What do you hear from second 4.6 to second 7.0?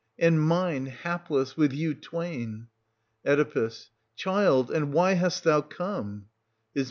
and why hast thou come} Is.